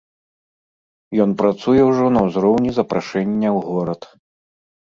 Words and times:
Ён 1.25 1.35
працуе 1.41 1.83
ўжо 1.91 2.05
на 2.15 2.21
ўзроўні 2.31 2.75
запрашэння 2.81 3.49
ў 3.57 3.63
горад. 3.69 4.01